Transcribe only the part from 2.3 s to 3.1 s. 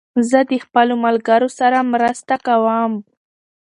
کوم.